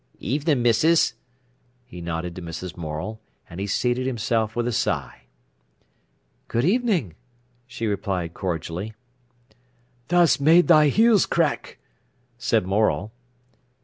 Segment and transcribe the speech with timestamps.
[0.17, 1.13] "Evenin', missis,"
[1.85, 2.75] he nodded to Mrs.
[2.75, 5.25] Morel, and he seated himself with a sigh.
[6.47, 7.13] "Good evening,"
[7.67, 8.95] she replied cordially.
[10.07, 11.77] "Tha's made thy heels crack,"
[12.39, 13.11] said Morel.